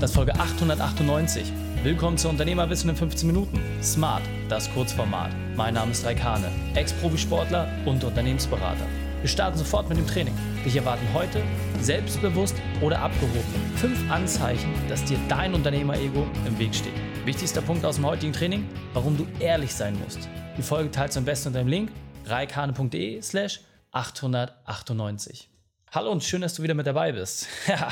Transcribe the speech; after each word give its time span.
Das 0.00 0.10
ist 0.10 0.16
Folge 0.16 0.32
898. 0.36 1.52
Willkommen 1.82 2.16
zu 2.16 2.28
Unternehmerwissen 2.28 2.88
in 2.88 2.94
15 2.94 3.26
Minuten. 3.26 3.60
Smart, 3.82 4.22
das 4.48 4.72
Kurzformat. 4.72 5.32
Mein 5.56 5.74
Name 5.74 5.90
ist 5.90 6.06
Raikane, 6.06 6.52
Ex-Profisportler 6.76 7.66
und 7.84 8.04
Unternehmensberater. 8.04 8.86
Wir 9.22 9.28
starten 9.28 9.58
sofort 9.58 9.88
mit 9.88 9.98
dem 9.98 10.06
Training. 10.06 10.34
Dich 10.64 10.76
erwarten 10.76 11.04
heute 11.14 11.42
selbstbewusst 11.80 12.54
oder 12.80 13.00
abgehoben. 13.00 13.42
Fünf 13.74 14.08
Anzeichen, 14.08 14.72
dass 14.88 15.04
dir 15.04 15.18
dein 15.28 15.52
Unternehmer-Ego 15.52 16.28
im 16.46 16.56
Weg 16.60 16.76
steht. 16.76 16.94
Wichtigster 17.24 17.60
Punkt 17.60 17.84
aus 17.84 17.96
dem 17.96 18.06
heutigen 18.06 18.32
Training, 18.32 18.68
warum 18.92 19.16
du 19.16 19.26
ehrlich 19.40 19.74
sein 19.74 19.98
musst. 20.04 20.28
Die 20.56 20.62
Folge 20.62 20.92
teilst 20.92 21.16
du 21.16 21.18
am 21.18 21.24
besten 21.24 21.48
unter 21.48 21.58
dem 21.58 21.68
Link 21.68 21.90
reikane.de 22.24 23.20
slash 23.20 23.62
898. 23.90 25.48
Hallo 25.90 26.12
und 26.12 26.22
schön, 26.22 26.42
dass 26.42 26.52
du 26.52 26.62
wieder 26.62 26.74
mit 26.74 26.86
dabei 26.86 27.12
bist. 27.12 27.46
Ja, 27.66 27.90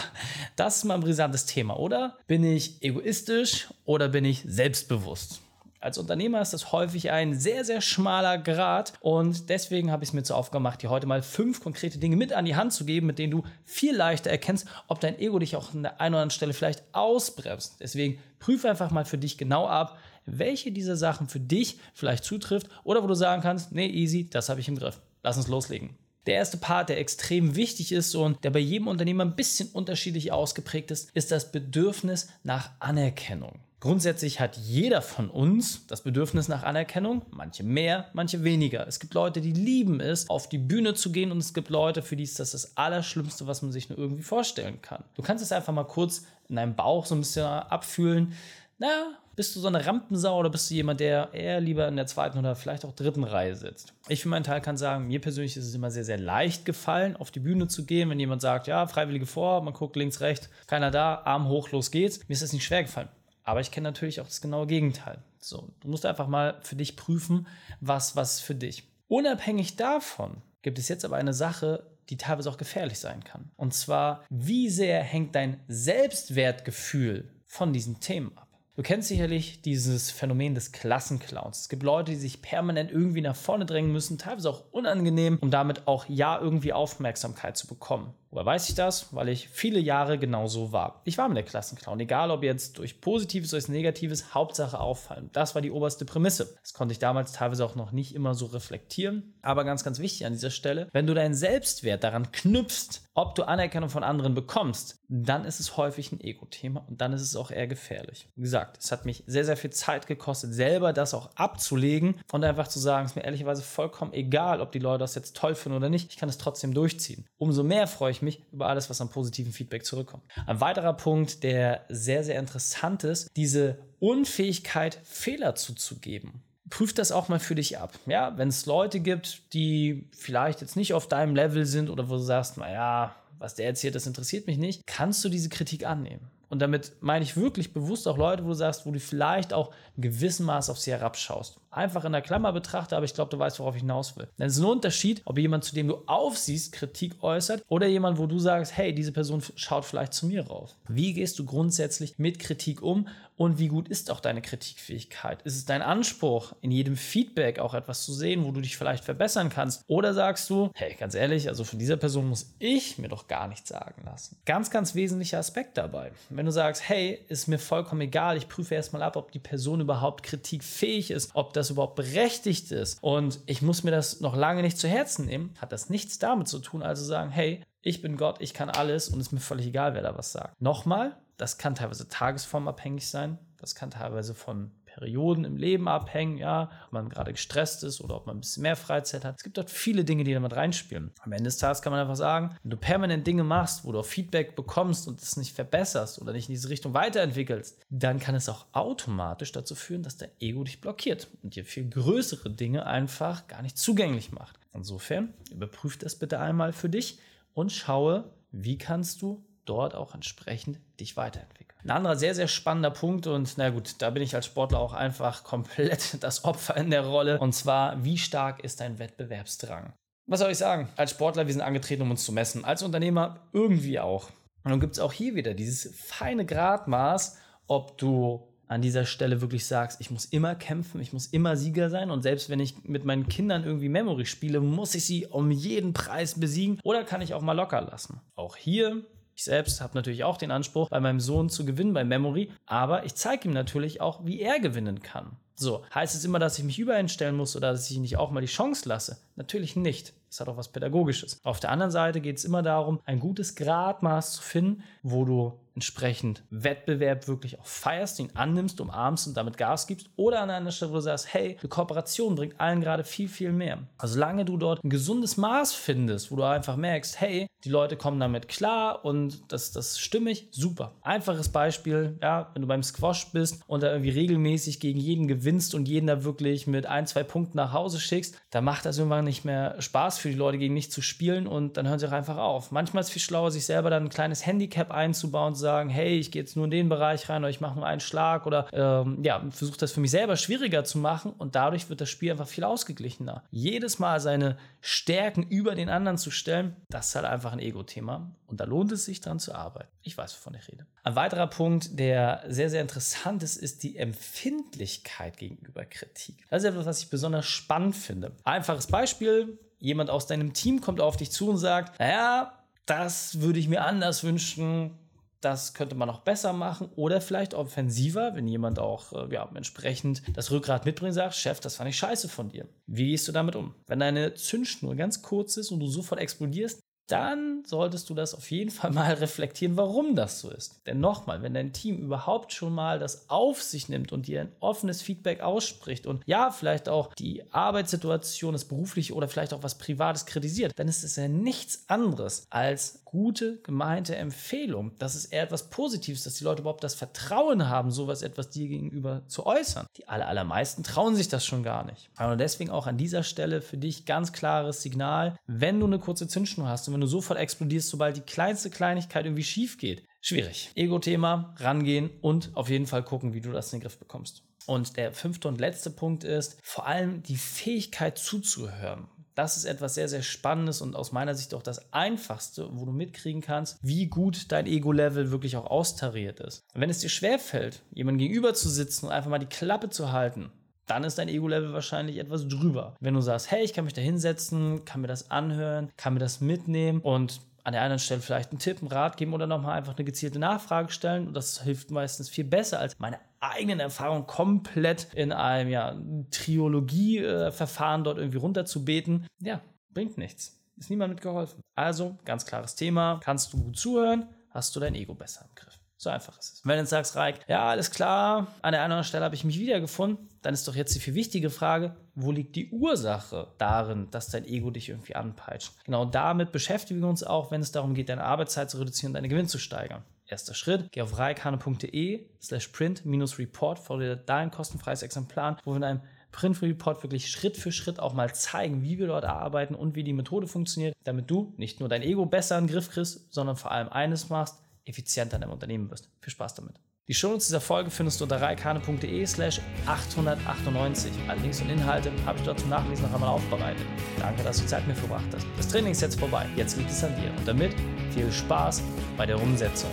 das 0.55 0.77
ist 0.77 0.85
mal 0.85 0.95
ein 0.95 1.01
brisantes 1.01 1.47
Thema, 1.47 1.79
oder? 1.79 2.19
Bin 2.27 2.45
ich 2.45 2.83
egoistisch 2.83 3.69
oder 3.87 4.09
bin 4.09 4.27
ich 4.27 4.43
selbstbewusst? 4.47 5.41
Als 5.81 5.97
Unternehmer 5.97 6.43
ist 6.43 6.53
das 6.53 6.73
häufig 6.73 7.11
ein 7.11 7.35
sehr, 7.35 7.65
sehr 7.65 7.81
schmaler 7.81 8.37
Grad 8.37 8.93
und 9.01 9.49
deswegen 9.49 9.91
habe 9.91 10.05
ich 10.05 10.11
es 10.11 10.13
mir 10.13 10.25
zur 10.25 10.37
Aufgabe 10.37 10.59
gemacht, 10.59 10.83
dir 10.83 10.91
heute 10.91 11.07
mal 11.07 11.23
fünf 11.23 11.63
konkrete 11.63 11.99
Dinge 11.99 12.17
mit 12.17 12.35
an 12.35 12.45
die 12.45 12.55
Hand 12.55 12.75
zu 12.75 12.85
geben, 12.85 13.07
mit 13.07 13.19
denen 13.19 13.31
du 13.31 13.45
viel 13.65 13.97
leichter 13.97 14.31
erkennst, 14.31 14.67
ob 14.89 15.01
dein 15.01 15.19
Ego 15.19 15.39
dich 15.39 15.57
auch 15.57 15.73
an 15.73 15.83
der 15.83 15.99
einen 15.99 16.15
oder 16.15 16.23
anderen 16.23 16.37
Stelle 16.37 16.53
vielleicht 16.53 16.83
ausbremst. 16.93 17.77
Deswegen 17.81 18.19
prüfe 18.41 18.69
einfach 18.69 18.91
mal 18.91 19.07
für 19.07 19.19
dich 19.19 19.39
genau 19.39 19.67
ab, 19.67 19.97
welche 20.27 20.71
dieser 20.71 20.97
Sachen 20.97 21.29
für 21.29 21.41
dich 21.41 21.79
vielleicht 21.95 22.25
zutrifft 22.25 22.69
oder 22.85 23.03
wo 23.03 23.07
du 23.07 23.15
sagen 23.15 23.41
kannst, 23.41 23.73
nee, 23.73 23.87
easy, 23.87 24.29
das 24.29 24.51
habe 24.51 24.61
ich 24.61 24.69
im 24.69 24.77
Griff. 24.79 25.01
Lass 25.23 25.39
uns 25.39 25.49
loslegen. 25.49 25.97
Der 26.27 26.35
erste 26.35 26.57
Part, 26.57 26.89
der 26.89 26.99
extrem 26.99 27.55
wichtig 27.55 27.93
ist 27.93 28.15
und 28.15 28.43
der 28.43 28.51
bei 28.51 28.59
jedem 28.59 28.89
Unternehmer 28.89 29.25
ein 29.25 29.37
bisschen 29.37 29.69
unterschiedlich 29.73 30.33
ausgeprägt 30.33 30.91
ist, 30.91 31.11
ist 31.15 31.31
das 31.31 31.53
Bedürfnis 31.53 32.29
nach 32.43 32.71
Anerkennung. 32.81 33.61
Grundsätzlich 33.79 34.41
hat 34.41 34.57
jeder 34.57 35.03
von 35.03 35.31
uns 35.31 35.87
das 35.87 36.03
Bedürfnis 36.03 36.49
nach 36.49 36.65
Anerkennung, 36.65 37.23
manche 37.31 37.63
mehr, 37.63 38.09
manche 38.15 38.43
weniger. 38.43 38.89
Es 38.89 38.99
gibt 38.99 39.15
Leute, 39.15 39.41
die 39.41 39.53
lieben 39.53 40.01
es, 40.01 40.29
auf 40.29 40.49
die 40.49 40.59
Bühne 40.59 40.95
zu 40.95 41.13
gehen 41.13 41.31
und 41.31 41.39
es 41.39 41.55
gibt 41.55 41.69
Leute, 41.69 42.03
für 42.03 42.17
die 42.17 42.25
ist 42.25 42.41
das 42.41 42.53
das 42.53 42.77
Allerschlimmste, 42.77 43.47
was 43.47 43.63
man 43.63 43.71
sich 43.71 43.89
nur 43.89 43.99
irgendwie 43.99 44.23
vorstellen 44.23 44.83
kann. 44.83 45.05
Du 45.15 45.23
kannst 45.23 45.45
es 45.45 45.53
einfach 45.53 45.75
mal 45.75 45.85
kurz 45.85 46.25
in 46.49 46.57
deinem 46.57 46.75
Bauch 46.75 47.07
so 47.07 47.15
ein 47.15 47.21
bisschen 47.21 47.45
abfühlen 47.45 48.33
naja, 48.79 49.17
bist 49.37 49.55
du 49.55 49.61
so 49.61 49.69
eine 49.69 49.85
Rampensau 49.85 50.39
oder 50.39 50.49
bist 50.49 50.71
du 50.71 50.75
jemand, 50.75 50.99
der 51.01 51.33
eher 51.35 51.61
lieber 51.61 51.87
in 51.87 51.97
der 51.97 52.07
zweiten 52.07 52.39
oder 52.39 52.57
vielleicht 52.57 52.85
auch 52.85 52.93
dritten 52.93 53.23
Reihe 53.23 53.55
sitzt? 53.55 53.93
Ich 54.09 54.23
für 54.23 54.29
meinen 54.29 54.45
Teil 54.45 54.63
kann 54.63 54.79
sagen, 54.79 55.07
mir 55.07 55.21
persönlich 55.21 55.57
ist 55.57 55.67
es 55.67 55.75
immer 55.75 55.91
sehr, 55.91 56.05
sehr 56.05 56.19
leicht 56.19 56.65
gefallen, 56.65 57.17
auf 57.17 57.31
die 57.31 57.41
Bühne 57.41 57.69
zu 57.69 57.85
gehen, 57.85 58.09
wenn 58.09 58.19
jemand 58.19 58.41
sagt, 58.41 58.67
ja, 58.67 58.87
Freiwillige 58.87 59.27
vor, 59.27 59.63
man 59.63 59.75
guckt 59.75 59.95
links, 59.95 60.21
rechts, 60.21 60.49
keiner 60.67 60.91
da, 60.91 61.23
Arm 61.25 61.49
hoch, 61.49 61.71
los 61.71 61.91
geht's. 61.91 62.27
Mir 62.29 62.33
ist 62.33 62.43
das 62.43 62.55
nicht 62.55 62.65
schwer 62.65 62.83
gefallen. 62.83 63.09
Aber 63.45 63.61
ich 63.61 63.71
kenne 63.71 63.89
natürlich 63.89 64.21
auch 64.21 64.27
das 64.27 64.41
genaue 64.41 64.67
Gegenteil. 64.67 65.19
So, 65.39 65.69
du 65.81 65.89
musst 65.89 66.07
einfach 66.07 66.27
mal 66.27 66.59
für 66.63 66.75
dich 66.75 66.97
prüfen, 66.97 67.47
was 67.81 68.17
was 68.17 68.41
für 68.41 68.55
dich. 68.55 68.85
Unabhängig 69.07 69.77
davon 69.77 70.43
gibt 70.63 70.79
es 70.79 70.89
jetzt 70.89 71.05
aber 71.05 71.17
eine 71.17 71.35
Sache, 71.35 71.87
die 72.09 72.17
teilweise 72.17 72.51
auch 72.51 72.57
gefährlich 72.57 72.99
sein 72.99 73.23
kann. 73.23 73.51
Und 73.57 73.75
zwar, 73.75 74.25
wie 74.31 74.69
sehr 74.69 75.03
hängt 75.03 75.35
dein 75.35 75.61
Selbstwertgefühl 75.69 77.31
von 77.45 77.73
diesen 77.73 78.01
Themen 78.01 78.37
ab? 78.37 78.46
Du 78.77 78.83
kennst 78.83 79.09
sicherlich 79.09 79.63
dieses 79.63 80.11
Phänomen 80.11 80.55
des 80.55 80.71
Klassenclowns. 80.71 81.63
Es 81.63 81.69
gibt 81.71 81.83
Leute, 81.83 82.13
die 82.13 82.19
sich 82.19 82.43
permanent 82.43 82.93
irgendwie 82.93 83.23
nach 83.23 83.35
vorne 83.35 83.65
drängen 83.65 83.91
müssen, 83.91 84.19
teilweise 84.19 84.51
auch 84.51 84.65
unangenehm, 84.71 85.39
um 85.41 85.51
damit 85.51 85.89
auch 85.89 86.05
ja 86.11 86.39
irgendwie 86.39 86.75
Aufmerksamkeit 86.75 87.57
zu 87.57 87.67
bekommen. 87.69 88.13
Woher 88.31 88.47
weiß 88.47 88.69
ich 88.69 88.75
das? 88.75 89.15
Weil 89.15 89.29
ich 89.29 89.49
viele 89.49 89.79
Jahre 89.79 90.19
genauso 90.19 90.73
war. 90.73 91.01
Ich 91.05 91.19
war 91.19 91.29
mit 91.29 91.37
der 91.37 91.45
Klassenclown, 91.45 92.01
egal 92.01 92.31
ob 92.31 92.43
jetzt 92.43 92.79
durch 92.79 93.01
Positives 93.01 93.55
oder 93.55 93.73
Negatives, 93.73 94.35
Hauptsache 94.35 94.79
auffallen. 94.79 95.31
Das 95.33 95.55
war 95.55 95.63
die 95.63 95.71
oberste 95.71 96.05
Prämisse. 96.05 96.57
Das 96.63 96.75
konnte 96.75 96.93
ich 96.93 96.99
damals 96.99 97.33
teilweise 97.33 97.65
auch 97.65 97.75
noch 97.75 97.93
nicht 97.93 98.15
immer 98.15 98.35
so 98.35 98.47
reflektieren. 98.47 99.35
Aber 99.43 99.65
ganz, 99.65 99.85
ganz 99.85 99.99
wichtig 99.99 100.27
an 100.27 100.33
dieser 100.33 100.51
Stelle, 100.51 100.89
wenn 100.93 101.07
du 101.07 101.15
deinen 101.15 101.35
Selbstwert 101.35 102.05
daran 102.05 102.33
knüpfst, 102.33 103.03
ob 103.15 103.35
du 103.35 103.45
Anerkennung 103.45 103.89
von 103.89 104.03
anderen 104.03 104.35
bekommst, 104.35 104.99
dann 105.09 105.47
ist 105.47 105.59
es 105.59 105.79
häufig 105.79 106.13
ein 106.13 106.21
Ego-Thema 106.21 106.85
und 106.87 107.01
dann 107.01 107.15
ist 107.15 107.23
es 107.23 107.35
auch 107.35 107.51
eher 107.51 107.67
gefährlich. 107.67 108.29
Wie 108.37 108.43
gesagt, 108.43 108.79
es 108.83 108.93
hat 108.93 109.07
mich 109.07 109.25
sehr, 109.27 109.45
sehr 109.45 109.57
viel 109.57 109.71
Zeit 109.71 110.07
gekostet, 110.07 110.53
selber 110.53 110.93
das 110.93 111.15
auch 111.15 111.31
abzulegen 111.35 112.21
und 112.31 112.45
einfach 112.45 112.69
zu 112.69 112.79
sagen, 112.79 113.07
es 113.07 113.13
ist 113.13 113.17
mir 113.17 113.25
ehrlicherweise 113.25 113.63
vollkommen 113.63 114.13
egal, 114.13 114.61
ob 114.61 114.73
die 114.73 114.79
Leute 114.81 114.99
das 114.99 115.15
jetzt 115.15 115.37
toll 115.37 115.55
finden 115.55 115.79
oder 115.79 115.89
nicht. 115.89 116.11
Ich 116.11 116.19
kann 116.19 116.29
es 116.29 116.37
trotzdem 116.37 116.75
durchziehen. 116.75 117.27
Umso 117.39 117.63
mehr 117.63 117.87
freue 117.87 118.11
ich 118.11 118.16
mich, 118.23 118.37
mich 118.37 118.53
über 118.53 118.69
alles, 118.69 118.91
was 118.91 119.01
an 119.01 119.09
positiven 119.09 119.53
Feedback 119.53 119.85
zurückkommt. 119.85 120.25
Ein 120.47 120.61
weiterer 120.61 120.93
Punkt, 120.93 121.43
der 121.43 121.85
sehr, 121.89 122.25
sehr 122.25 122.39
interessant 122.39 123.05
ist, 123.05 123.29
diese 123.37 123.79
Unfähigkeit, 124.01 125.01
Fehler 125.05 125.55
zuzugeben. 125.55 126.43
Prüf 126.69 126.93
das 126.93 127.13
auch 127.13 127.29
mal 127.29 127.39
für 127.39 127.55
dich 127.55 127.79
ab. 127.79 127.93
Ja, 128.07 128.37
wenn 128.37 128.49
es 128.49 128.67
Leute 128.67 129.01
gibt, 129.01 129.55
die 129.55 130.09
vielleicht 130.13 130.61
jetzt 130.61 130.77
nicht 130.77 130.95
auf 130.95 131.07
deinem 131.09 131.37
Level 131.37 131.65
sind 131.65 131.91
oder 131.91 132.09
wo 132.09 132.15
du 132.15 132.21
sagst, 132.21 132.59
naja, 132.59 133.15
was 133.39 133.55
der 133.55 133.67
erzählt, 133.67 133.95
das 133.95 134.07
interessiert 134.07 134.47
mich 134.47 134.59
nicht, 134.59 134.87
kannst 134.87 135.25
du 135.25 135.29
diese 135.29 135.49
Kritik 135.49 135.87
annehmen. 135.87 136.29
Und 136.49 136.61
damit 136.61 136.93
meine 137.01 137.25
ich 137.25 137.37
wirklich 137.37 137.73
bewusst 137.73 138.07
auch 138.07 138.17
Leute, 138.17 138.45
wo 138.45 138.49
du 138.49 138.55
sagst, 138.55 138.87
wo 138.87 138.91
du 138.91 139.01
vielleicht 139.01 139.53
auch 139.53 139.73
in 139.97 140.03
gewissem 140.03 140.47
Maß 140.47 140.71
auf 140.71 140.79
sie 140.79 140.93
herabschaust. 140.93 141.59
Einfach 141.71 142.05
in 142.05 142.13
der 142.13 142.23
Klammer 142.23 142.53
betrachte, 142.53 142.97
aber 142.97 143.05
ich 143.05 143.15
glaube, 143.15 143.31
du 143.31 143.39
weißt, 143.39 143.59
worauf 143.59 143.75
ich 143.75 143.83
hinaus 143.83 144.17
will. 144.17 144.29
Denn 144.39 144.47
es 144.47 144.57
ist 144.57 144.63
ein 144.63 144.67
Unterschied, 144.67 145.23
ob 145.25 145.39
jemand, 145.39 145.65
zu 145.65 145.75
dem 145.75 145.89
du 145.89 145.99
aufsiehst, 146.07 146.73
Kritik 146.73 147.23
äußert 147.23 147.63
oder 147.69 147.87
jemand, 147.87 148.19
wo 148.19 148.27
du 148.27 148.39
sagst, 148.39 148.77
hey, 148.77 148.95
diese 148.95 149.13
Person 149.13 149.43
schaut 149.57 149.85
vielleicht 149.85 150.15
zu 150.15 150.27
mir 150.27 150.47
rauf. 150.47 150.75
Wie 150.89 151.13
gehst 151.13 151.39
du 151.39 151.45
grundsätzlich 151.45 152.19
mit 152.19 152.39
Kritik 152.39 152.81
um 152.81 153.09
und 153.37 153.59
wie 153.59 153.69
gut 153.69 153.89
ist 153.89 154.11
auch 154.11 154.21
deine 154.21 154.41
Kritikfähigkeit? 154.41 155.43
Ist 155.43 155.57
es 155.57 155.65
dein 155.67 155.83
Anspruch, 155.83 156.55
in 156.63 156.71
jedem 156.71 156.97
Feedback 156.97 157.59
auch 157.59 157.75
etwas 157.75 158.05
zu 158.05 158.13
sehen, 158.13 158.45
wo 158.45 158.53
du 158.53 158.63
dich 158.63 158.77
vielleicht 158.77 159.05
verbessern 159.05 159.51
kannst? 159.51 159.85
Oder 159.87 160.15
sagst 160.15 160.49
du, 160.49 160.71
hey, 160.75 160.95
ganz 160.99 161.15
ehrlich, 161.15 161.49
also 161.49 161.65
von 161.65 161.79
dieser 161.79 161.99
Person 161.99 162.29
muss 162.29 162.55
ich 162.59 162.97
mir 162.97 163.09
doch 163.09 163.29
gar 163.29 163.49
nichts 163.49 163.69
sagen 163.69 164.03
lassen. 164.05 164.39
Ganz, 164.47 164.71
ganz 164.71 164.95
wesentlicher 164.95 165.39
Aspekt 165.39 165.77
dabei. 165.77 166.13
Wenn 166.37 166.47
du 166.47 166.53
sagst, 166.53 166.89
hey, 166.89 167.25
ist 167.29 167.49
mir 167.49 167.59
vollkommen 167.59 168.03
egal, 168.03 168.37
ich 168.37 168.49
prüfe 168.49 168.75
erstmal 168.75 169.03
ab, 169.03 169.17
ob 169.17 169.33
die 169.33 169.39
Person 169.39 169.81
überhaupt 169.81 170.23
kritikfähig 170.23 171.11
ist, 171.11 171.31
ob 171.35 171.55
das 171.55 171.71
überhaupt 171.71 171.97
berechtigt 171.97 172.71
ist 172.73 172.99
und 173.03 173.41
ich 173.47 173.63
muss 173.63 173.83
mir 173.83 173.91
das 173.91 174.21
noch 174.21 174.37
lange 174.37 174.63
nicht 174.63 174.79
zu 174.79 174.87
Herzen 174.87 175.25
nehmen, 175.27 175.55
hat 175.59 175.73
das 175.73 175.89
nichts 175.89 176.19
damit 176.19 176.49
zu 176.49 176.59
tun, 176.59 176.83
also 176.83 177.05
sagen, 177.05 177.31
hey, 177.31 177.63
ich 177.81 178.03
bin 178.03 178.17
Gott, 178.17 178.37
ich 178.41 178.53
kann 178.53 178.69
alles 178.69 179.09
und 179.09 179.21
es 179.21 179.29
ist 179.29 179.33
mir 179.33 179.41
völlig 179.41 179.67
egal, 179.67 179.95
wer 179.95 180.03
da 180.03 180.19
was 180.19 180.33
sagt. 180.33 180.61
Nochmal, 180.61 181.17
das 181.37 181.57
kann 181.57 181.75
teilweise 181.75 182.09
tagesformabhängig 182.09 183.09
sein, 183.09 183.39
das 183.59 183.75
kann 183.75 183.91
teilweise 183.91 184.35
von 184.35 184.73
Perioden 184.97 185.45
im 185.45 185.57
Leben 185.57 185.89
abhängen, 185.89 186.39
ja, 186.39 186.71
ob 186.87 186.93
man 186.93 187.09
gerade 187.11 187.33
gestresst 187.33 187.85
ist 187.85 188.01
oder 188.01 188.17
ob 188.17 188.27
man 188.27 188.39
ein 188.39 188.41
bisschen 188.41 188.63
mehr 188.63 188.77
Freizeit 188.77 189.25
hat. 189.25 189.37
Es 189.37 189.43
gibt 189.43 189.59
dort 189.59 189.71
viele 189.71 190.05
Dinge, 190.05 190.25
die 190.25 190.33
damit 190.33 190.55
reinspielen. 190.55 191.13
Am 191.21 191.33
Ende 191.33 191.45
des 191.45 191.59
Tages 191.59 191.83
kann 191.83 191.93
man 191.93 192.01
einfach 192.01 192.17
sagen, 192.17 192.57
wenn 192.63 192.71
du 192.71 192.79
permanent 192.79 193.27
Dinge 193.27 193.45
machst, 193.45 193.85
wo 193.85 193.93
du 193.93 193.99
auch 193.99 194.07
Feedback 194.07 194.57
bekommst 194.57 195.07
und 195.07 195.21
es 195.21 195.37
nicht 195.37 195.55
verbesserst 195.55 196.21
oder 196.21 196.33
nicht 196.33 196.49
in 196.49 196.55
diese 196.55 196.71
Richtung 196.71 196.95
weiterentwickelst, 196.95 197.79
dann 197.91 198.19
kann 198.19 198.35
es 198.35 198.49
auch 198.49 198.67
automatisch 198.73 199.53
dazu 199.53 199.75
führen, 199.75 200.03
dass 200.03 200.17
dein 200.17 200.31
Ego 200.41 200.65
dich 200.65 200.81
blockiert 200.81 201.29
und 201.43 201.57
dir 201.57 201.67
viel 201.67 201.91
größere 201.91 202.49
Dinge 202.49 202.87
einfach 202.87 203.47
gar 203.49 203.61
nicht 203.61 203.77
zugänglich 203.77 204.33
macht. 204.33 204.59
Insofern 204.73 205.35
überprüf 205.51 205.99
das 205.99 206.17
bitte 206.17 206.41
einmal 206.41 206.73
für 206.73 206.89
dich 206.89 207.19
und 207.53 207.71
schaue, 207.71 208.31
wie 208.51 208.79
kannst 208.79 209.21
du 209.21 209.45
dort 209.67 209.95
auch 209.95 210.15
entsprechend 210.15 210.79
dich 211.01 211.17
weiterentwickeln. 211.17 211.66
Ein 211.87 211.99
anderer 211.99 212.17
sehr, 212.17 212.35
sehr 212.35 212.49
spannender 212.49 212.91
Punkt 212.91 213.29
und 213.29 213.55
na 213.59 213.71
gut, 213.71 213.95
da 213.99 214.11
bin 214.11 214.21
ich 214.21 214.35
als 214.35 214.47
Sportler 214.47 214.81
auch 214.81 214.93
einfach 214.93 215.45
komplett 215.45 216.21
das 216.21 216.45
Opfer 216.45 216.77
in 216.77 216.91
der 216.91 217.07
Rolle 217.07 217.39
und 217.39 217.53
zwar, 217.53 218.03
wie 218.03 218.19
stark 218.19 218.65
ist 218.65 218.81
dein 218.81 218.99
Wettbewerbsdrang? 218.99 219.93
Was 220.27 220.41
soll 220.41 220.51
ich 220.51 220.59
sagen? 220.59 220.89
Als 220.97 221.13
Sportler, 221.13 221.47
wir 221.47 221.53
sind 221.53 221.63
angetreten, 221.63 222.03
um 222.03 222.11
uns 222.11 222.25
zu 222.25 222.33
messen. 222.33 222.65
Als 222.65 222.83
Unternehmer 222.83 223.47
irgendwie 223.53 224.01
auch. 224.01 224.31
Und 224.65 224.73
dann 224.73 224.81
gibt 224.81 224.95
es 224.95 224.99
auch 224.99 225.13
hier 225.13 225.37
wieder 225.37 225.55
dieses 225.55 225.95
feine 225.97 226.45
Gradmaß, 226.45 227.39
ob 227.69 227.97
du 227.99 228.49
an 228.67 228.83
dieser 228.83 229.07
Stelle 229.07 229.41
wirklich 229.41 229.65
sagst, 229.65 230.01
ich 230.01 230.11
muss 230.11 230.25
immer 230.25 230.57
kämpfen, 230.57 231.01
ich 231.01 231.13
muss 231.13 231.27
immer 231.27 231.57
Sieger 231.57 231.89
sein 231.89 232.11
und 232.11 232.23
selbst 232.23 232.51
wenn 232.51 232.59
ich 232.59 232.83
mit 232.83 233.05
meinen 233.05 233.29
Kindern 233.29 233.63
irgendwie 233.63 233.89
Memory 233.89 234.27
spiele, 234.27 234.59
muss 234.59 234.97
ich 234.97 235.05
sie 235.05 235.27
um 235.27 235.53
jeden 235.53 235.93
Preis 235.93 236.41
besiegen 236.41 236.81
oder 236.83 237.05
kann 237.05 237.23
ich 237.23 237.33
auch 237.33 237.43
mal 237.43 237.53
locker 237.53 237.83
lassen. 237.83 238.21
Auch 238.35 238.57
hier 238.57 239.05
ich 239.37 239.45
selbst 239.45 239.83
habe 239.83 239.95
natürlich 239.95 240.25
auch 240.25 240.39
den 240.39 240.51
Anspruch, 240.51 240.89
bei 240.89 240.99
meinem 240.99 241.21
Sohn 241.21 241.51
zu 241.51 241.67
gewinnen 241.67 241.93
bei 241.93 242.05
Memory, 242.05 242.51
aber 242.65 243.05
ich 243.05 243.15
zeige 243.15 243.49
ihm 243.49 243.53
natürlich 243.53 244.01
auch, 244.01 244.25
wie 244.25 244.41
er 244.41 244.61
gewinnen 244.61 245.03
kann. 245.03 245.37
So, 245.55 245.85
heißt 245.95 246.15
es 246.15 246.25
immer, 246.25 246.39
dass 246.39 246.59
ich 246.59 246.65
mich 246.65 246.79
übereinstellen 246.79 247.37
muss 247.37 247.55
oder 247.55 247.73
dass 247.73 247.91
ich 247.91 247.99
nicht 247.99 248.17
auch 248.17 248.31
mal 248.31 248.41
die 248.41 248.47
Chance 248.47 248.89
lasse? 248.89 249.19
Natürlich 249.37 249.77
nicht. 249.77 250.15
Das 250.31 250.41
hat 250.41 250.49
auch 250.49 250.57
was 250.57 250.73
Pädagogisches. 250.73 251.39
Auf 251.45 251.61
der 251.61 251.71
anderen 251.71 251.91
Seite 251.91 252.23
geht 252.23 252.39
es 252.39 252.47
immer 252.47 252.63
darum, 252.63 253.01
ein 253.05 253.21
gutes 253.21 253.57
Gradmaß 253.57 254.33
zu 254.33 254.43
finden, 254.43 254.83
wo 255.03 255.27
du 255.27 255.61
entsprechend 255.77 256.43
Wettbewerb 256.51 257.29
wirklich 257.29 257.61
auch 257.61 257.67
feierst, 257.67 258.19
ihn 258.19 258.31
annimmst, 258.35 258.81
umarmst 258.81 259.29
und 259.29 259.37
damit 259.37 259.57
Gas 259.57 259.87
gibst 259.87 260.09
oder 260.17 260.41
an 260.41 260.51
einer 260.51 260.73
Stelle, 260.73 260.91
wo 260.91 260.97
du 260.97 261.03
sagst, 261.03 261.33
hey, 261.33 261.59
die 261.63 261.69
Kooperation 261.69 262.35
bringt 262.35 262.59
allen 262.61 262.81
gerade 262.81 263.05
viel, 263.05 263.29
viel 263.29 263.53
mehr. 263.53 263.79
Also 263.99 264.15
solange 264.15 264.45
du 264.45 264.57
dort 264.57 264.83
ein 264.83 264.91
gesundes 264.91 265.37
Maß 265.37 265.75
findest, 265.75 266.33
wo 266.33 266.37
du 266.37 266.43
einfach 266.43 266.77
merkst, 266.77 267.21
hey, 267.21 267.47
die 267.65 267.71
Leute 267.71 267.97
kommen 267.97 268.21
damit 268.21 268.49
klar 268.49 269.05
und 269.05 269.53
das, 269.53 269.73
das 269.73 269.99
stimmig, 269.99 270.49
super. 270.51 270.93
Einfaches 271.03 271.51
Beispiel, 271.51 272.19
ja, 272.23 272.51
wenn 272.55 272.63
du 272.63 272.69
beim 272.69 272.83
Squash 272.83 273.33
bist 273.33 273.63
und 273.67 273.83
da 273.83 273.91
irgendwie 273.91 274.11
regelmäßig 274.11 274.81
gegen 274.81 274.99
jeden 274.99 275.29
gewinnst 275.29 275.75
und 275.75 275.89
jeden 275.89 276.07
da 276.07 276.25
wirklich 276.25 276.67
mit 276.67 276.87
ein, 276.87 277.07
zwei 277.07 277.23
Punkten 277.23 277.57
nach 277.57 277.73
Hause 277.73 278.01
schickst, 278.01 278.41
dann 278.51 278.65
macht 278.65 278.87
das 278.87 278.99
irgendwann 278.99 279.25
nicht 279.25 279.45
mehr 279.45 279.81
Spaß 279.81 280.19
für 280.19 280.29
die 280.29 280.35
Leute, 280.35 280.59
gegen 280.59 280.75
dich 280.75 280.91
zu 280.91 281.03
spielen 281.03 281.47
und 281.47 281.77
dann 281.77 281.89
hören 281.89 281.99
sie 281.99 282.07
auch 282.07 282.13
einfach 282.13 282.39
auf. 282.39 282.71
Manchmal 282.71 283.03
ist 283.03 283.09
es 283.09 283.13
viel 283.13 283.23
schlauer, 283.23 283.51
sich 283.51 283.67
selber 283.67 283.91
dann 283.91 284.05
ein 284.05 284.09
kleines 284.11 284.47
Handicap 284.47 284.91
einzubauen 284.91 285.49
und 285.49 285.55
zu 285.57 285.66
sagen, 285.67 285.91
hey, 285.91 286.17
ich 286.17 286.31
gehe 286.31 286.43
jetzt 286.43 286.55
nur 286.55 286.67
in 286.67 286.71
den 286.71 286.89
Bereich 286.89 287.29
rein 287.29 287.43
oder 287.43 287.51
ich 287.51 287.61
mache 287.61 287.75
nur 287.75 287.87
einen 287.87 288.01
Schlag 288.01 288.47
oder 288.47 288.69
ähm, 288.73 289.19
ja, 289.25 289.43
versuche 289.51 289.79
das 289.79 289.91
für 289.91 290.01
mich 290.01 290.13
selber 290.13 290.37
schwieriger 290.37 290.85
zu 290.85 290.99
machen 290.99 291.33
und 291.37 291.57
dadurch 291.57 291.89
wird 291.89 292.01
das 292.01 292.09
Spiel 292.09 292.31
einfach 292.31 292.47
viel 292.47 292.63
ausgeglichener. 292.63 293.43
Jedes 293.51 293.99
Mal 293.99 294.21
seine 294.21 294.59
Stärken 294.81 295.43
über 295.43 295.75
den 295.75 295.89
anderen 295.89 296.19
zu 296.19 296.31
stellen, 296.31 296.77
das 296.89 297.09
ist 297.09 297.15
halt 297.17 297.25
einfach 297.25 297.53
ein 297.53 297.59
Ego-Thema 297.59 298.31
und 298.47 298.61
da 298.61 298.65
lohnt 298.65 298.93
es 298.93 299.07
sich 299.07 299.21
dran 299.21 299.41
zu 299.41 299.57
arbeiten. 299.57 299.89
Ich 300.03 300.17
weiß, 300.17 300.37
wovon 300.37 300.55
ich 300.55 300.69
rede. 300.69 300.87
Ein 301.03 301.17
weiterer 301.17 301.49
Punkt, 301.49 301.99
der 301.99 302.45
sehr, 302.47 302.71
sehr 302.71 302.81
interessant 302.81 303.43
ist, 303.43 303.57
ist 303.57 303.83
die 303.83 303.97
Empfindlichkeit 303.97 305.37
gegenüber 305.37 305.85
Kritik. 305.85 306.47
Das 306.49 306.63
ist 306.63 306.71
etwas, 306.71 306.87
was 306.87 307.03
ich 307.03 307.11
besonders 307.11 307.47
spannend 307.47 307.97
finde. 307.97 308.33
Einfaches 308.45 308.87
Beispiel, 308.87 309.59
jemand 309.79 310.11
aus 310.11 310.29
deinem 310.29 310.53
Team 310.53 310.81
kommt 310.81 311.01
auf 311.01 311.17
dich 311.17 311.33
zu 311.33 311.51
und 311.51 311.59
sagt, 311.59 311.99
naja, 311.99 312.53
das 312.87 313.41
würde 313.41 313.59
ich 313.59 313.69
mir 313.69 313.85
anders 313.85 314.23
wünschen, 314.23 314.97
das 315.41 315.75
könnte 315.75 315.95
man 315.95 316.11
auch 316.11 316.21
besser 316.21 316.53
machen 316.53 316.89
oder 316.97 317.21
vielleicht 317.21 317.55
offensiver, 317.55 318.35
wenn 318.35 318.49
jemand 318.49 318.79
auch 318.79 319.13
äh, 319.13 319.33
ja, 319.35 319.49
entsprechend 319.55 320.23
das 320.35 320.51
Rückgrat 320.51 320.85
mitbringt, 320.85 321.15
sagt, 321.15 321.35
Chef, 321.35 321.61
das 321.61 321.77
fand 321.77 321.91
ich 321.91 321.97
scheiße 321.97 322.29
von 322.29 322.49
dir. 322.49 322.67
Wie 322.87 323.11
gehst 323.11 323.29
du 323.29 323.33
damit 323.33 323.57
um? 323.57 323.75
Wenn 323.87 324.01
deine 324.01 324.35
Zündschnur 324.35 324.95
ganz 324.97 325.23
kurz 325.23 325.57
ist 325.57 325.71
und 325.71 325.81
du 325.81 325.87
sofort 325.87 326.21
explodierst, 326.21 326.81
dann 327.07 327.63
solltest 327.65 328.11
du 328.11 328.15
das 328.15 328.35
auf 328.35 328.51
jeden 328.51 328.71
Fall 328.71 328.91
mal 328.93 329.13
reflektieren, 329.15 329.77
warum 329.77 330.15
das 330.15 330.41
so 330.41 330.51
ist. 330.51 330.81
Denn 330.87 331.01
nochmal, 331.01 331.43
wenn 331.43 331.55
dein 331.55 331.73
Team 331.73 331.99
überhaupt 331.99 332.53
schon 332.53 332.75
mal 332.75 332.99
das 332.99 333.31
auf 333.31 333.63
sich 333.63 333.89
nimmt 333.89 334.13
und 334.13 334.27
dir 334.27 334.43
ein 334.43 334.53
offenes 334.61 335.03
Feedback 335.03 335.41
ausspricht 335.41 336.07
und 336.07 336.23
ja, 336.27 336.51
vielleicht 336.51 336.89
auch 336.89 337.15
die 337.15 337.43
Arbeitssituation, 337.53 338.53
das 338.53 338.65
berufliche 338.65 339.15
oder 339.15 339.29
vielleicht 339.29 339.55
auch 339.55 339.63
was 339.63 339.79
Privates 339.79 340.27
kritisiert, 340.27 340.73
dann 340.77 340.89
ist 340.89 341.05
es 341.05 341.17
ja 341.17 341.29
nichts 341.29 341.85
anderes 341.89 342.47
als 342.51 343.05
gute, 343.17 343.57
gemeinte 343.63 344.15
Empfehlung. 344.15 344.93
Das 344.99 345.15
ist 345.15 345.33
eher 345.33 345.45
etwas 345.45 345.71
Positives, 345.71 346.25
dass 346.25 346.35
die 346.35 346.45
Leute 346.45 346.61
überhaupt 346.61 346.85
das 346.85 346.95
Vertrauen 346.95 347.67
haben, 347.67 347.91
sowas 347.91 348.21
etwas 348.21 348.51
dir 348.51 348.69
gegenüber 348.69 349.23
zu 349.27 349.47
äußern. 349.47 349.87
Die 349.97 350.07
aller, 350.07 350.29
allermeisten 350.29 350.83
trauen 350.83 351.17
sich 351.17 351.29
das 351.29 351.47
schon 351.47 351.63
gar 351.63 351.87
nicht. 351.87 352.11
Aber 352.17 352.37
deswegen 352.37 352.69
auch 352.69 352.87
an 352.87 352.99
dieser 352.99 353.23
Stelle 353.23 353.63
für 353.63 353.79
dich 353.79 354.05
ganz 354.05 354.35
klares 354.35 354.83
Signal, 354.83 355.39
wenn 355.47 355.81
du 355.81 355.87
eine 355.87 355.99
kurze 355.99 356.29
Zündschnur 356.29 356.69
hast 356.69 356.89
und 356.89 356.95
wenn 356.95 357.01
du 357.01 357.07
sofort 357.07 357.39
explodierst, 357.39 357.89
sobald 357.89 358.19
die 358.19 358.21
kleinste 358.21 358.69
Kleinigkeit 358.69 359.25
irgendwie 359.25 359.45
schief 359.45 359.79
geht. 359.79 360.05
Schwierig. 360.21 360.71
Ego-Thema, 360.75 361.55
rangehen 361.59 362.11
und 362.21 362.51
auf 362.55 362.69
jeden 362.69 362.87
Fall 362.87 363.03
gucken, 363.03 363.33
wie 363.33 363.41
du 363.41 363.51
das 363.51 363.73
in 363.73 363.79
den 363.79 363.85
Griff 363.85 363.99
bekommst. 363.99 364.43
Und 364.67 364.97
der 364.99 365.13
fünfte 365.13 365.49
und 365.49 365.59
letzte 365.59 365.91
Punkt 365.91 366.25
ist 366.25 366.59
vor 366.63 366.87
allem 366.87 367.23
die 367.23 367.37
Fähigkeit 367.37 368.19
zuzuhören. 368.19 369.09
Das 369.37 369.59
ist 369.59 369.67
etwas 369.67 369.95
sehr, 369.95 370.09
sehr 370.09 370.23
Spannendes 370.23 370.81
und 370.81 370.97
aus 370.97 371.13
meiner 371.13 371.35
Sicht 371.35 371.53
auch 371.53 371.63
das 371.63 371.93
Einfachste, 371.93 372.71
wo 372.73 372.87
du 372.87 372.93
mitkriegen 372.93 373.43
kannst, 373.43 373.79
wie 373.83 374.07
gut 374.07 374.51
dein 374.51 374.67
Ego-Level 374.67 375.31
wirklich 375.31 375.57
auch 375.57 375.67
austariert 375.67 376.41
ist. 376.41 376.65
Und 376.75 376.81
wenn 376.81 376.89
es 376.89 377.01
dir 377.01 377.11
schwerfällt, 377.11 377.83
jemandem 377.93 378.27
gegenüber 378.27 378.55
zu 378.55 378.71
sitzen 378.71 379.07
und 379.07 379.13
einfach 379.13 379.29
mal 379.29 379.39
die 379.39 379.45
Klappe 379.45 379.91
zu 379.91 380.11
halten, 380.11 380.51
dann 380.87 381.05
ist 381.05 381.19
dein 381.19 381.29
Ego-Level 381.29 381.75
wahrscheinlich 381.75 382.17
etwas 382.17 382.49
drüber. 382.49 382.97
Wenn 382.99 383.13
du 383.13 383.21
sagst, 383.21 383.51
hey, 383.51 383.63
ich 383.63 383.75
kann 383.75 383.85
mich 383.85 383.93
da 383.93 384.01
hinsetzen, 384.01 384.87
kann 384.87 385.03
mir 385.03 385.09
das 385.09 385.31
anhören, 385.31 385.91
kann 385.99 386.15
mir 386.15 386.21
das 386.21 386.41
mitnehmen 386.41 387.01
und 387.01 387.43
an 387.67 387.73
der 387.73 387.83
anderen 387.83 387.99
Stelle 387.99 388.21
vielleicht 388.21 388.53
einen 388.53 388.61
Tipp, 388.61 388.79
einen 388.79 388.93
Rat 388.93 389.17
geben 389.17 389.35
oder 389.35 389.49
nochmal 389.49 389.77
einfach 389.77 389.97
eine 389.97 390.05
gezielte 390.05 390.39
Nachfrage 390.39 390.93
stellen. 390.93 391.27
Und 391.27 391.35
das 391.35 391.63
hilft 391.63 391.91
meistens 391.91 392.29
viel 392.29 392.45
besser, 392.45 392.79
als 392.79 392.97
meine 393.01 393.19
eigenen 393.41 393.81
Erfahrungen 393.81 394.29
komplett 394.29 395.09
in 395.15 395.33
einem 395.33 395.69
ja, 395.69 396.01
Triologie-Verfahren 396.31 398.05
dort 398.05 398.19
irgendwie 398.19 398.39
runterzubeten. 398.39 399.27
Ja, 399.41 399.63
bringt 399.93 400.17
nichts. 400.17 400.63
Ist 400.77 400.91
niemand 400.91 401.15
mitgeholfen. 401.15 401.61
Also, 401.75 402.17
ganz 402.25 402.47
klares 402.47 402.77
Thema. 402.77 403.19
Kannst 403.25 403.53
du 403.53 403.61
gut 403.61 403.77
zuhören, 403.77 404.29
hast 404.51 404.77
du 404.77 404.79
dein 404.79 404.95
Ego 404.95 405.15
besser 405.15 405.47
im 405.49 405.55
Griff. 405.57 405.76
So 405.99 406.11
einfach 406.11 406.39
ist 406.39 406.55
es. 406.55 406.61
wenn 406.65 406.75
du 406.75 406.81
jetzt 406.81 406.91
sagst, 406.91 407.17
Reik, 407.17 407.41
ja, 407.49 407.69
alles 407.69 407.91
klar, 407.91 408.49
an 408.61 408.73
der 408.73 408.83
anderen 408.83 409.05
Stelle 409.05 409.25
habe 409.25 409.35
ich 409.35 409.45
mich 409.45 409.59
wiedergefunden, 409.59 410.29
dann 410.43 410.53
ist 410.53 410.69
doch 410.69 410.75
jetzt 410.75 410.95
die 410.95 411.01
viel 411.01 411.15
wichtige 411.15 411.49
Frage, 411.49 411.97
wo 412.15 412.33
liegt 412.33 412.55
die 412.55 412.71
Ursache 412.71 413.49
darin, 413.57 414.09
dass 414.11 414.29
dein 414.29 414.45
Ego 414.45 414.71
dich 414.71 414.91
irgendwie 414.91 415.17
anpeitscht? 415.17 415.73
Genau 415.85 416.05
damit 416.05 416.53
beschäftigen 416.53 417.01
wir 417.01 417.09
uns 417.09 417.25
auch, 417.25 417.51
wenn 417.51 417.63
es 417.63 417.73
darum 417.73 417.95
geht, 417.95 418.11
deine 418.11 418.25
Arbeitszeit 418.25 418.71
zu 418.71 418.79
reduzieren 418.79 419.11
und 419.11 419.15
deinen 419.15 419.31
Gewinn 419.31 419.49
zu 419.49 419.59
steigern. 419.59 420.03
Erster 420.29 420.55
Schritt, 420.55 420.91
geh 420.93 421.03
auf 421.03 421.19
reikane.de 421.19 422.27
slash 422.43 422.69
print-report, 422.69 423.79
vor 423.79 423.99
dir 423.99 424.17
dein 424.17 424.51
kostenfreies 424.51 425.03
Exemplar, 425.03 425.59
wo 425.65 425.73
wir 425.73 425.77
in 425.77 425.85
einem 425.85 426.01
Print 426.33 426.61
Report 426.61 427.03
wirklich 427.03 427.31
Schritt 427.31 427.57
für 427.57 427.73
Schritt 427.73 427.99
auch 427.99 428.13
mal 428.13 428.35
zeigen, 428.35 428.83
wie 428.83 428.99
wir 428.99 429.07
dort 429.07 429.25
arbeiten 429.25 429.75
und 429.75 429.95
wie 429.95 430.05
die 430.05 430.13
Methode 430.13 430.47
funktioniert, 430.47 430.95
damit 431.05 431.31
du 431.31 431.55
nicht 431.57 431.81
nur 431.81 431.89
dein 431.89 432.03
Ego 432.03 432.27
besser 432.27 432.59
in 432.59 432.67
den 432.67 432.73
Griff 432.75 432.91
kriegst, 432.91 433.33
sondern 433.33 433.57
vor 433.57 433.71
allem 433.71 433.89
eines 433.89 434.29
machst, 434.29 434.59
effizienter 434.87 435.37
in 435.37 435.43
deinem 435.43 435.53
Unternehmen 435.53 435.91
wirst. 435.91 436.09
Viel 436.21 436.33
Spaß 436.33 436.55
damit. 436.55 436.81
Die 437.09 437.15
Shownotes 437.15 437.47
dieser 437.47 437.61
Folge 437.61 437.91
findest 437.91 438.19
du 438.19 438.25
unter 438.25 438.41
reikane.de 438.41 439.27
slash 439.27 439.61
898. 439.87 441.13
Alle 441.29 441.41
Links 441.41 441.61
und 441.61 441.71
Inhalte 441.71 442.11
habe 442.25 442.39
ich 442.39 442.45
dort 442.45 442.59
zum 442.59 442.69
Nachlesen 442.69 443.05
noch 443.05 443.15
einmal 443.15 443.29
aufbereitet. 443.29 443.87
Danke, 444.19 444.43
dass 444.43 444.61
du 444.61 444.67
Zeit 444.67 444.85
mit 444.89 444.97
mir 444.97 445.03
verbracht 445.03 445.29
hast. 445.33 445.47
Das 445.57 445.69
Training 445.69 445.93
ist 445.93 446.01
jetzt 446.01 446.19
vorbei. 446.19 446.47
Jetzt 446.57 446.77
liegt 446.77 446.91
es 446.91 447.05
an 447.05 447.15
dir. 447.15 447.31
Und 447.39 447.47
damit 447.47 447.75
viel 448.13 448.33
Spaß 448.33 448.83
bei 449.17 449.25
der 449.25 449.41
Umsetzung. 449.41 449.91